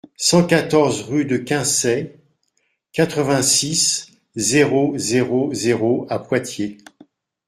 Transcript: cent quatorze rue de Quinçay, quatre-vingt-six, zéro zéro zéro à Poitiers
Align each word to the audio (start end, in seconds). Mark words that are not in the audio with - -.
cent 0.17 0.47
quatorze 0.47 1.01
rue 1.03 1.25
de 1.25 1.37
Quinçay, 1.37 2.17
quatre-vingt-six, 2.91 4.07
zéro 4.35 4.97
zéro 4.97 5.53
zéro 5.53 6.07
à 6.09 6.17
Poitiers 6.17 6.77